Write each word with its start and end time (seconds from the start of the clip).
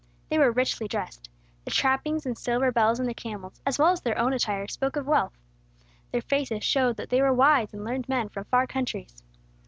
They 0.29 0.39
were 0.39 0.51
richly 0.51 0.87
dressed. 0.87 1.29
The 1.63 1.69
trappings 1.69 2.25
and 2.25 2.35
silver 2.35 2.71
bells 2.71 2.99
on 2.99 3.05
their 3.05 3.13
camels, 3.13 3.61
as 3.67 3.77
well 3.77 3.89
as 3.89 4.01
their 4.01 4.17
own 4.17 4.33
attire, 4.33 4.67
spoke 4.67 4.95
of 4.95 5.05
wealth. 5.05 5.37
Their 6.11 6.23
faces 6.23 6.63
showed 6.63 6.97
that 6.97 7.11
they 7.11 7.21
were 7.21 7.31
wise 7.31 7.71
and 7.71 7.83
learned 7.85 8.09
men 8.09 8.27
from 8.29 8.45
far 8.45 8.65
countries. 8.65 9.21